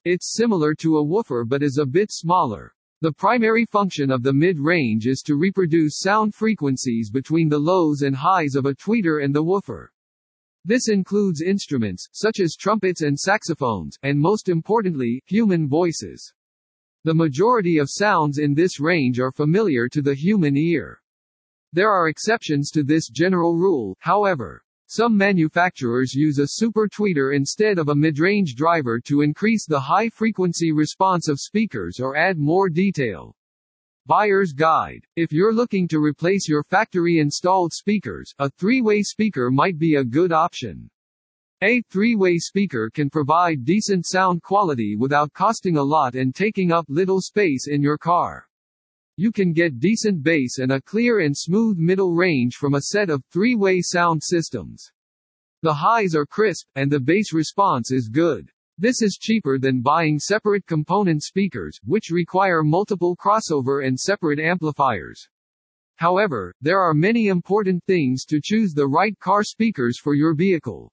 It's 0.04 0.34
similar 0.34 0.74
to 0.80 0.96
a 0.96 1.04
woofer 1.04 1.44
but 1.44 1.62
is 1.62 1.78
a 1.78 1.86
bit 1.86 2.10
smaller. 2.10 2.74
The 3.00 3.12
primary 3.12 3.64
function 3.64 4.10
of 4.10 4.24
the 4.24 4.32
mid-range 4.32 5.06
is 5.06 5.22
to 5.26 5.36
reproduce 5.36 6.00
sound 6.00 6.34
frequencies 6.34 7.08
between 7.08 7.48
the 7.48 7.60
lows 7.60 8.02
and 8.02 8.16
highs 8.16 8.56
of 8.56 8.66
a 8.66 8.74
tweeter 8.74 9.22
and 9.22 9.32
the 9.32 9.44
woofer. 9.44 9.92
This 10.68 10.90
includes 10.90 11.40
instruments, 11.40 12.10
such 12.12 12.40
as 12.40 12.54
trumpets 12.54 13.00
and 13.00 13.18
saxophones, 13.18 13.96
and 14.02 14.20
most 14.20 14.50
importantly, 14.50 15.22
human 15.24 15.66
voices. 15.66 16.34
The 17.04 17.14
majority 17.14 17.78
of 17.78 17.88
sounds 17.88 18.36
in 18.36 18.52
this 18.52 18.78
range 18.78 19.18
are 19.18 19.32
familiar 19.32 19.88
to 19.88 20.02
the 20.02 20.14
human 20.14 20.58
ear. 20.58 21.00
There 21.72 21.88
are 21.90 22.10
exceptions 22.10 22.70
to 22.72 22.82
this 22.82 23.08
general 23.08 23.56
rule, 23.56 23.96
however. 24.00 24.62
Some 24.88 25.16
manufacturers 25.16 26.12
use 26.12 26.38
a 26.38 26.46
super 26.46 26.86
tweeter 26.86 27.34
instead 27.34 27.78
of 27.78 27.88
a 27.88 27.94
midrange 27.94 28.54
driver 28.54 29.00
to 29.06 29.22
increase 29.22 29.64
the 29.64 29.80
high-frequency 29.80 30.72
response 30.72 31.28
of 31.28 31.40
speakers 31.40 31.98
or 31.98 32.14
add 32.14 32.36
more 32.36 32.68
detail. 32.68 33.34
Buyer's 34.08 34.54
Guide. 34.54 35.04
If 35.16 35.32
you're 35.32 35.52
looking 35.52 35.86
to 35.88 36.02
replace 36.02 36.48
your 36.48 36.62
factory-installed 36.62 37.74
speakers, 37.74 38.32
a 38.38 38.48
three-way 38.48 39.02
speaker 39.02 39.50
might 39.50 39.78
be 39.78 39.96
a 39.96 40.02
good 40.02 40.32
option. 40.32 40.88
A 41.60 41.82
three-way 41.90 42.38
speaker 42.38 42.88
can 42.88 43.10
provide 43.10 43.66
decent 43.66 44.06
sound 44.06 44.42
quality 44.42 44.96
without 44.96 45.34
costing 45.34 45.76
a 45.76 45.82
lot 45.82 46.14
and 46.14 46.34
taking 46.34 46.72
up 46.72 46.86
little 46.88 47.20
space 47.20 47.66
in 47.68 47.82
your 47.82 47.98
car. 47.98 48.46
You 49.18 49.30
can 49.30 49.52
get 49.52 49.78
decent 49.78 50.22
bass 50.22 50.56
and 50.56 50.72
a 50.72 50.80
clear 50.80 51.20
and 51.20 51.36
smooth 51.36 51.76
middle 51.76 52.14
range 52.14 52.54
from 52.54 52.76
a 52.76 52.80
set 52.80 53.10
of 53.10 53.22
three-way 53.30 53.82
sound 53.82 54.22
systems. 54.24 54.90
The 55.60 55.74
highs 55.74 56.14
are 56.14 56.24
crisp, 56.24 56.66
and 56.76 56.90
the 56.90 56.98
bass 56.98 57.34
response 57.34 57.92
is 57.92 58.08
good. 58.08 58.50
This 58.80 59.02
is 59.02 59.18
cheaper 59.20 59.58
than 59.58 59.82
buying 59.82 60.20
separate 60.20 60.64
component 60.64 61.24
speakers, 61.24 61.80
which 61.84 62.10
require 62.12 62.62
multiple 62.62 63.16
crossover 63.16 63.84
and 63.84 63.98
separate 63.98 64.38
amplifiers. 64.38 65.28
However, 65.96 66.54
there 66.60 66.78
are 66.80 66.94
many 66.94 67.26
important 67.26 67.82
things 67.86 68.24
to 68.26 68.40
choose 68.40 68.72
the 68.72 68.86
right 68.86 69.18
car 69.18 69.42
speakers 69.42 69.98
for 69.98 70.14
your 70.14 70.32
vehicle. 70.32 70.92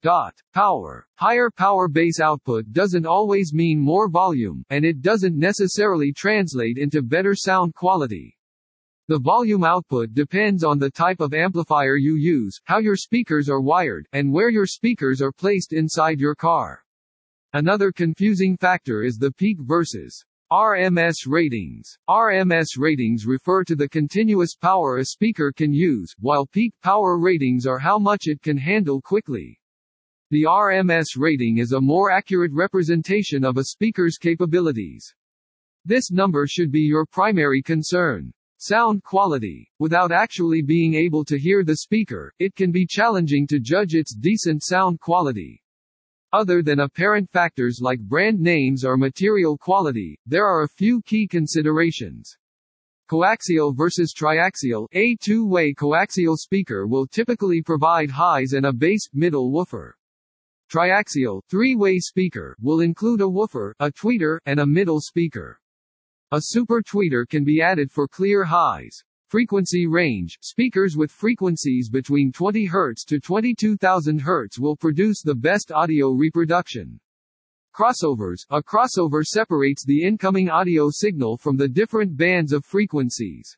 Dot. 0.00 0.32
Power. 0.54 1.08
Higher 1.16 1.50
power 1.50 1.88
bass 1.88 2.20
output 2.20 2.70
doesn't 2.70 3.04
always 3.04 3.52
mean 3.52 3.80
more 3.80 4.08
volume, 4.08 4.64
and 4.70 4.84
it 4.84 5.02
doesn't 5.02 5.36
necessarily 5.36 6.12
translate 6.12 6.78
into 6.78 7.02
better 7.02 7.34
sound 7.34 7.74
quality. 7.74 8.38
The 9.08 9.18
volume 9.18 9.64
output 9.64 10.14
depends 10.14 10.62
on 10.62 10.78
the 10.78 10.90
type 10.90 11.18
of 11.18 11.34
amplifier 11.34 11.96
you 11.96 12.14
use, 12.14 12.60
how 12.62 12.78
your 12.78 12.94
speakers 12.94 13.48
are 13.48 13.60
wired, 13.60 14.06
and 14.12 14.32
where 14.32 14.50
your 14.50 14.66
speakers 14.66 15.20
are 15.20 15.32
placed 15.32 15.72
inside 15.72 16.20
your 16.20 16.36
car. 16.36 16.84
Another 17.54 17.90
confusing 17.90 18.58
factor 18.58 19.02
is 19.02 19.16
the 19.16 19.32
peak 19.32 19.56
versus 19.62 20.22
RMS 20.52 21.26
ratings. 21.26 21.96
RMS 22.06 22.76
ratings 22.76 23.24
refer 23.24 23.64
to 23.64 23.74
the 23.74 23.88
continuous 23.88 24.54
power 24.54 24.98
a 24.98 25.04
speaker 25.06 25.50
can 25.50 25.72
use, 25.72 26.14
while 26.18 26.44
peak 26.44 26.74
power 26.82 27.18
ratings 27.18 27.64
are 27.66 27.78
how 27.78 27.98
much 27.98 28.26
it 28.26 28.42
can 28.42 28.58
handle 28.58 29.00
quickly. 29.00 29.58
The 30.30 30.42
RMS 30.42 31.16
rating 31.16 31.56
is 31.56 31.72
a 31.72 31.80
more 31.80 32.10
accurate 32.10 32.52
representation 32.52 33.46
of 33.46 33.56
a 33.56 33.64
speaker's 33.64 34.18
capabilities. 34.18 35.14
This 35.86 36.10
number 36.10 36.46
should 36.46 36.70
be 36.70 36.82
your 36.82 37.06
primary 37.06 37.62
concern. 37.62 38.30
Sound 38.58 39.02
quality. 39.04 39.70
Without 39.78 40.12
actually 40.12 40.60
being 40.60 40.92
able 40.92 41.24
to 41.24 41.38
hear 41.38 41.64
the 41.64 41.78
speaker, 41.78 42.30
it 42.38 42.54
can 42.56 42.72
be 42.72 42.84
challenging 42.86 43.46
to 43.46 43.58
judge 43.58 43.94
its 43.94 44.14
decent 44.14 44.62
sound 44.62 45.00
quality. 45.00 45.62
Other 46.32 46.62
than 46.62 46.80
apparent 46.80 47.30
factors 47.30 47.78
like 47.80 48.00
brand 48.00 48.38
names 48.38 48.84
or 48.84 48.98
material 48.98 49.56
quality, 49.56 50.20
there 50.26 50.44
are 50.46 50.62
a 50.62 50.68
few 50.68 51.00
key 51.02 51.26
considerations. 51.26 52.36
Coaxial 53.10 53.74
versus 53.74 54.12
triaxial 54.12 54.86
A 54.92 55.16
two-way 55.16 55.72
coaxial 55.72 56.36
speaker 56.36 56.86
will 56.86 57.06
typically 57.06 57.62
provide 57.62 58.10
highs 58.10 58.52
and 58.52 58.66
a 58.66 58.72
bass, 58.74 59.08
middle 59.14 59.50
woofer. 59.50 59.96
Triaxial 60.70 61.40
three-way 61.48 61.98
speaker 61.98 62.54
will 62.60 62.80
include 62.80 63.22
a 63.22 63.28
woofer, 63.28 63.74
a 63.80 63.90
tweeter, 63.90 64.38
and 64.44 64.60
a 64.60 64.66
middle 64.66 65.00
speaker. 65.00 65.58
A 66.32 66.40
super 66.42 66.82
tweeter 66.82 67.26
can 67.26 67.42
be 67.42 67.62
added 67.62 67.90
for 67.90 68.06
clear 68.06 68.44
highs. 68.44 69.02
Frequency 69.28 69.86
range 69.86 70.38
Speakers 70.40 70.96
with 70.96 71.10
frequencies 71.10 71.90
between 71.90 72.32
20 72.32 72.66
Hz 72.66 73.04
to 73.08 73.20
22,000 73.20 74.22
Hz 74.22 74.58
will 74.58 74.74
produce 74.74 75.20
the 75.20 75.34
best 75.34 75.70
audio 75.70 76.12
reproduction. 76.12 76.98
Crossovers 77.76 78.46
A 78.48 78.62
crossover 78.62 79.22
separates 79.22 79.84
the 79.84 80.02
incoming 80.02 80.48
audio 80.48 80.88
signal 80.90 81.36
from 81.36 81.58
the 81.58 81.68
different 81.68 82.16
bands 82.16 82.54
of 82.54 82.64
frequencies. 82.64 83.54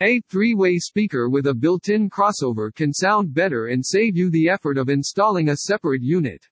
A 0.00 0.20
three-way 0.28 0.78
speaker 0.78 1.28
with 1.28 1.48
a 1.48 1.54
built-in 1.54 2.08
crossover 2.08 2.72
can 2.72 2.92
sound 2.92 3.34
better 3.34 3.66
and 3.66 3.84
save 3.84 4.16
you 4.16 4.30
the 4.30 4.48
effort 4.48 4.78
of 4.78 4.88
installing 4.88 5.48
a 5.48 5.56
separate 5.56 6.02
unit. 6.02 6.46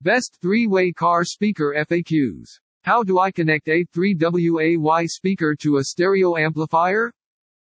Best 0.00 0.38
three-way 0.40 0.90
car 0.90 1.22
speaker 1.22 1.74
FAQs. 1.76 2.48
How 2.80 3.02
do 3.02 3.18
I 3.18 3.30
connect 3.30 3.68
a 3.68 3.84
3WAY 3.94 5.06
speaker 5.06 5.54
to 5.56 5.76
a 5.76 5.84
stereo 5.84 6.38
amplifier? 6.38 7.12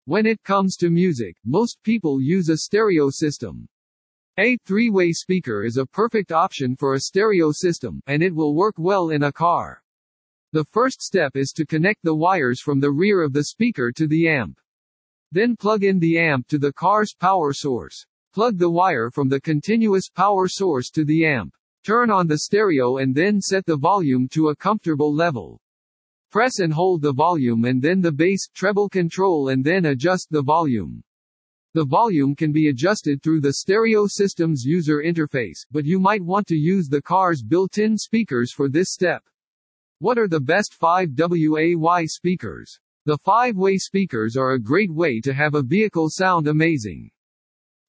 When 0.08 0.24
it 0.24 0.44
comes 0.44 0.76
to 0.76 0.88
music, 0.88 1.36
most 1.44 1.82
people 1.82 2.22
use 2.22 2.48
a 2.48 2.58
stereo 2.58 3.10
system. 3.10 3.66
A 4.38 4.56
three-way 4.58 5.10
speaker 5.10 5.64
is 5.64 5.78
a 5.78 5.84
perfect 5.84 6.30
option 6.30 6.76
for 6.76 6.94
a 6.94 7.00
stereo 7.00 7.50
system, 7.50 8.00
and 8.06 8.22
it 8.22 8.32
will 8.32 8.54
work 8.54 8.76
well 8.78 9.10
in 9.10 9.24
a 9.24 9.32
car. 9.32 9.82
The 10.52 10.62
first 10.62 11.02
step 11.02 11.34
is 11.34 11.50
to 11.56 11.66
connect 11.66 12.04
the 12.04 12.14
wires 12.14 12.60
from 12.60 12.78
the 12.78 12.92
rear 12.92 13.20
of 13.20 13.32
the 13.32 13.46
speaker 13.46 13.90
to 13.96 14.06
the 14.06 14.28
amp. 14.28 14.60
Then 15.32 15.56
plug 15.56 15.82
in 15.82 15.98
the 15.98 16.20
amp 16.20 16.46
to 16.48 16.58
the 16.58 16.72
car's 16.72 17.12
power 17.18 17.52
source. 17.52 18.06
Plug 18.32 18.58
the 18.58 18.70
wire 18.70 19.10
from 19.10 19.28
the 19.28 19.40
continuous 19.40 20.08
power 20.08 20.46
source 20.46 20.88
to 20.90 21.04
the 21.04 21.26
amp. 21.26 21.52
Turn 21.82 22.12
on 22.12 22.28
the 22.28 22.38
stereo 22.38 22.98
and 22.98 23.12
then 23.12 23.40
set 23.40 23.66
the 23.66 23.76
volume 23.76 24.28
to 24.34 24.50
a 24.50 24.56
comfortable 24.56 25.12
level. 25.12 25.60
Press 26.36 26.58
and 26.58 26.70
hold 26.70 27.00
the 27.00 27.14
volume 27.14 27.64
and 27.64 27.80
then 27.80 28.02
the 28.02 28.12
bass, 28.12 28.46
treble 28.54 28.90
control 28.90 29.48
and 29.48 29.64
then 29.64 29.86
adjust 29.86 30.28
the 30.30 30.42
volume. 30.42 31.02
The 31.72 31.86
volume 31.86 32.34
can 32.36 32.52
be 32.52 32.68
adjusted 32.68 33.22
through 33.22 33.40
the 33.40 33.54
stereo 33.54 34.04
system's 34.06 34.62
user 34.62 35.02
interface, 35.02 35.64
but 35.70 35.86
you 35.86 35.98
might 35.98 36.20
want 36.20 36.46
to 36.48 36.54
use 36.54 36.88
the 36.88 37.00
car's 37.00 37.42
built-in 37.42 37.96
speakers 37.96 38.52
for 38.52 38.68
this 38.68 38.88
step. 38.90 39.22
What 40.00 40.18
are 40.18 40.28
the 40.28 40.38
best 40.38 40.76
5WAY 40.78 42.06
speakers? 42.06 42.80
The 43.06 43.16
5-way 43.26 43.78
speakers 43.78 44.36
are 44.36 44.52
a 44.52 44.60
great 44.60 44.92
way 44.92 45.20
to 45.20 45.32
have 45.32 45.54
a 45.54 45.62
vehicle 45.62 46.10
sound 46.10 46.48
amazing. 46.48 47.10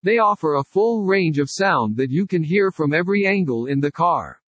They 0.03 0.19
offer 0.19 0.53
a 0.53 0.63
full 0.63 1.03
range 1.03 1.37
of 1.37 1.49
sound 1.51 1.97
that 1.97 2.11
you 2.11 2.25
can 2.25 2.43
hear 2.43 2.71
from 2.71 2.93
every 2.93 3.27
angle 3.27 3.65
in 3.65 3.81
the 3.81 3.91
car. 3.91 4.39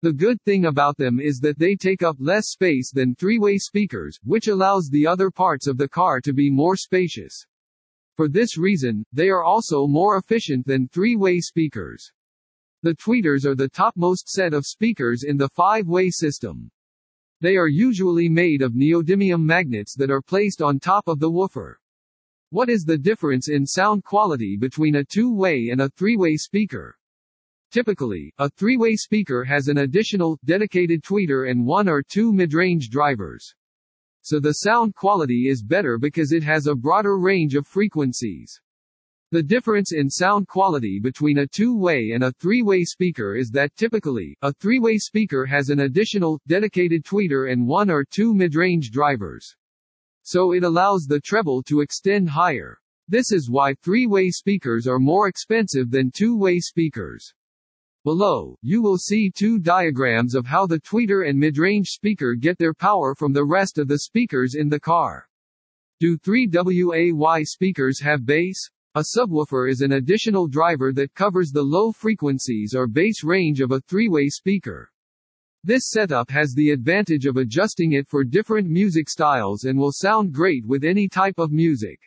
The 0.00 0.12
good 0.12 0.40
thing 0.42 0.66
about 0.66 0.96
them 0.96 1.18
is 1.18 1.40
that 1.40 1.58
they 1.58 1.74
take 1.74 2.04
up 2.04 2.16
less 2.20 2.50
space 2.50 2.92
than 2.92 3.16
three-way 3.16 3.58
speakers, 3.58 4.16
which 4.22 4.46
allows 4.46 4.88
the 4.88 5.06
other 5.06 5.28
parts 5.28 5.66
of 5.66 5.76
the 5.76 5.88
car 5.88 6.20
to 6.20 6.32
be 6.32 6.50
more 6.50 6.76
spacious. 6.76 7.44
For 8.16 8.28
this 8.28 8.56
reason, 8.56 9.04
they 9.12 9.28
are 9.28 9.42
also 9.42 9.88
more 9.88 10.16
efficient 10.16 10.66
than 10.68 10.86
three-way 10.86 11.40
speakers. 11.40 12.12
The 12.82 12.94
tweeters 12.94 13.44
are 13.44 13.56
the 13.56 13.68
topmost 13.68 14.28
set 14.28 14.54
of 14.54 14.66
speakers 14.66 15.24
in 15.24 15.36
the 15.36 15.48
five-way 15.48 16.10
system. 16.10 16.70
They 17.40 17.56
are 17.56 17.66
usually 17.66 18.28
made 18.28 18.62
of 18.62 18.74
neodymium 18.74 19.42
magnets 19.42 19.96
that 19.96 20.12
are 20.12 20.22
placed 20.22 20.62
on 20.62 20.78
top 20.78 21.08
of 21.08 21.18
the 21.18 21.30
woofer. 21.30 21.80
What 22.50 22.68
is 22.68 22.84
the 22.84 22.98
difference 22.98 23.48
in 23.48 23.66
sound 23.66 24.04
quality 24.04 24.56
between 24.56 24.94
a 24.94 25.04
two-way 25.04 25.70
and 25.70 25.80
a 25.80 25.88
three-way 25.90 26.36
speaker? 26.36 26.97
Typically, 27.70 28.32
a 28.38 28.48
three-way 28.48 28.96
speaker 28.96 29.44
has 29.44 29.68
an 29.68 29.78
additional, 29.78 30.38
dedicated 30.46 31.02
tweeter 31.02 31.50
and 31.50 31.66
one 31.66 31.86
or 31.86 32.02
two 32.02 32.32
mid-range 32.32 32.88
drivers. 32.88 33.54
So 34.22 34.40
the 34.40 34.52
sound 34.52 34.94
quality 34.94 35.48
is 35.48 35.62
better 35.62 35.98
because 35.98 36.32
it 36.32 36.42
has 36.42 36.66
a 36.66 36.74
broader 36.74 37.18
range 37.18 37.54
of 37.54 37.66
frequencies. 37.66 38.58
The 39.32 39.42
difference 39.42 39.92
in 39.92 40.08
sound 40.08 40.48
quality 40.48 40.98
between 40.98 41.38
a 41.38 41.46
two-way 41.46 42.12
and 42.14 42.24
a 42.24 42.32
three-way 42.40 42.84
speaker 42.84 43.36
is 43.36 43.50
that 43.50 43.76
typically, 43.76 44.34
a 44.40 44.54
three-way 44.54 44.96
speaker 44.96 45.44
has 45.44 45.68
an 45.68 45.80
additional, 45.80 46.40
dedicated 46.46 47.04
tweeter 47.04 47.52
and 47.52 47.66
one 47.66 47.90
or 47.90 48.02
two 48.02 48.32
mid-range 48.32 48.90
drivers. 48.90 49.54
So 50.22 50.52
it 50.52 50.64
allows 50.64 51.04
the 51.04 51.20
treble 51.20 51.62
to 51.64 51.82
extend 51.82 52.30
higher. 52.30 52.78
This 53.08 53.30
is 53.30 53.50
why 53.50 53.74
three-way 53.74 54.30
speakers 54.30 54.86
are 54.86 54.98
more 54.98 55.28
expensive 55.28 55.90
than 55.90 56.10
two-way 56.10 56.60
speakers. 56.60 57.34
Below, 58.08 58.56
you 58.62 58.80
will 58.80 58.96
see 58.96 59.30
two 59.30 59.58
diagrams 59.58 60.34
of 60.34 60.46
how 60.46 60.66
the 60.66 60.80
tweeter 60.80 61.28
and 61.28 61.38
midrange 61.38 61.88
speaker 61.88 62.34
get 62.34 62.56
their 62.56 62.72
power 62.72 63.14
from 63.14 63.34
the 63.34 63.44
rest 63.44 63.76
of 63.76 63.86
the 63.86 63.98
speakers 63.98 64.54
in 64.54 64.70
the 64.70 64.80
car. 64.80 65.28
Do 66.00 66.16
3WAY 66.16 67.44
speakers 67.44 68.00
have 68.00 68.24
bass? 68.24 68.66
A 68.94 69.04
subwoofer 69.14 69.70
is 69.70 69.82
an 69.82 69.92
additional 69.92 70.48
driver 70.48 70.90
that 70.94 71.12
covers 71.12 71.50
the 71.50 71.60
low 71.62 71.92
frequencies 71.92 72.74
or 72.74 72.86
bass 72.86 73.22
range 73.22 73.60
of 73.60 73.72
a 73.72 73.80
three-way 73.80 74.30
speaker. 74.30 74.90
This 75.62 75.90
setup 75.90 76.30
has 76.30 76.54
the 76.54 76.70
advantage 76.70 77.26
of 77.26 77.36
adjusting 77.36 77.92
it 77.92 78.08
for 78.08 78.24
different 78.24 78.70
music 78.70 79.10
styles 79.10 79.64
and 79.64 79.78
will 79.78 79.92
sound 79.92 80.32
great 80.32 80.64
with 80.64 80.82
any 80.82 81.08
type 81.08 81.38
of 81.38 81.52
music. 81.52 82.00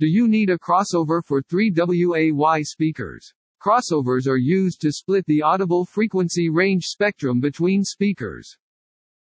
Do 0.00 0.06
you 0.06 0.26
need 0.26 0.48
a 0.48 0.56
crossover 0.56 1.22
for 1.22 1.42
3WAY 1.42 2.64
speakers? 2.64 3.34
Crossovers 3.60 4.28
are 4.28 4.36
used 4.36 4.80
to 4.82 4.92
split 4.92 5.26
the 5.26 5.42
audible 5.42 5.84
frequency 5.84 6.48
range 6.48 6.84
spectrum 6.84 7.40
between 7.40 7.82
speakers. 7.82 8.56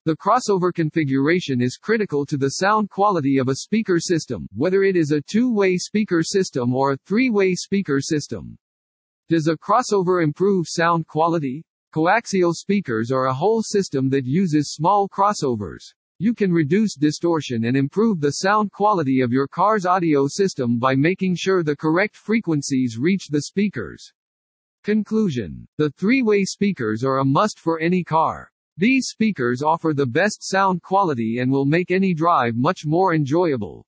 The 0.03 0.17
crossover 0.17 0.73
configuration 0.73 1.61
is 1.61 1.77
critical 1.77 2.25
to 2.25 2.35
the 2.35 2.49
sound 2.49 2.89
quality 2.89 3.37
of 3.37 3.47
a 3.47 3.55
speaker 3.55 3.97
system, 3.97 4.45
whether 4.53 4.83
it 4.83 4.97
is 4.97 5.11
a 5.11 5.21
two-way 5.21 5.77
speaker 5.77 6.21
system 6.21 6.75
or 6.75 6.91
a 6.91 6.97
three-way 6.97 7.55
speaker 7.55 8.01
system. 8.01 8.57
Does 9.29 9.47
a 9.47 9.55
crossover 9.55 10.21
improve 10.21 10.65
sound 10.67 11.07
quality? 11.07 11.63
Coaxial 11.93 12.53
speakers 12.53 13.11
are 13.11 13.27
a 13.27 13.33
whole 13.33 13.63
system 13.63 14.09
that 14.09 14.25
uses 14.25 14.73
small 14.73 15.07
crossovers. 15.07 15.93
You 16.19 16.33
can 16.33 16.51
reduce 16.51 16.95
distortion 16.95 17.63
and 17.63 17.77
improve 17.77 18.19
the 18.19 18.31
sound 18.31 18.73
quality 18.73 19.21
of 19.21 19.31
your 19.31 19.47
car's 19.47 19.85
audio 19.85 20.27
system 20.27 20.77
by 20.77 20.93
making 20.93 21.35
sure 21.35 21.63
the 21.63 21.75
correct 21.77 22.17
frequencies 22.17 22.97
reach 22.97 23.29
the 23.29 23.43
speakers. 23.43 24.11
Conclusion. 24.85 25.67
The 25.79 25.89
three-way 25.89 26.43
speakers 26.43 27.03
are 27.03 27.17
a 27.17 27.25
must 27.25 27.57
for 27.57 27.79
any 27.79 28.03
car. 28.03 28.51
These 28.77 29.07
speakers 29.07 29.63
offer 29.63 29.95
the 29.95 30.05
best 30.05 30.47
sound 30.47 30.83
quality 30.83 31.39
and 31.39 31.51
will 31.51 31.65
make 31.65 31.89
any 31.89 32.13
drive 32.13 32.55
much 32.55 32.85
more 32.85 33.15
enjoyable. 33.15 33.83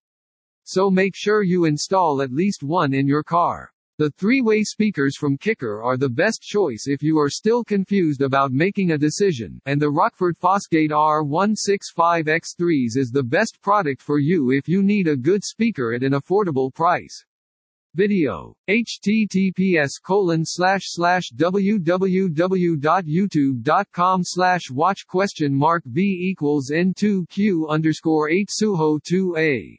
So 0.63 0.89
make 0.89 1.15
sure 1.15 1.43
you 1.43 1.65
install 1.65 2.23
at 2.23 2.31
least 2.31 2.63
one 2.63 2.95
in 2.95 3.05
your 3.05 3.21
car. 3.21 3.71
The 3.99 4.09
three-way 4.17 4.63
speakers 4.63 5.15
from 5.15 5.37
Kicker 5.37 5.83
are 5.83 5.97
the 5.97 6.09
best 6.09 6.41
choice 6.41 6.85
if 6.87 7.03
you 7.03 7.19
are 7.19 7.29
still 7.29 7.63
confused 7.63 8.23
about 8.23 8.51
making 8.51 8.89
a 8.89 8.97
decision, 8.97 9.61
and 9.67 9.79
the 9.79 9.91
Rockford 9.91 10.35
Fosgate 10.39 10.89
R165X3s 10.89 12.97
is 12.97 13.11
the 13.13 13.21
best 13.21 13.61
product 13.61 14.01
for 14.01 14.17
you 14.17 14.49
if 14.49 14.67
you 14.67 14.81
need 14.81 15.07
a 15.07 15.15
good 15.15 15.43
speaker 15.43 15.93
at 15.93 16.01
an 16.01 16.13
affordable 16.13 16.73
price. 16.73 17.23
Video. 17.95 18.53
https 18.69 19.91
colon 20.03 20.43
slash 20.45 20.83
slash 20.85 21.31
www.youtube.com 21.35 24.21
slash 24.23 24.71
watch 24.71 25.05
question 25.07 25.53
mark 25.53 25.83
v 25.85 26.01
equals 26.29 26.71
n2q 26.71 27.67
underscore 27.69 28.29
8 28.29 28.49
suho 28.61 28.99
2a 29.01 29.77